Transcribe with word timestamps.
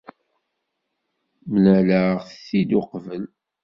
Mlaleɣ-t-id 1.51 2.71
uqbel. 2.79 3.23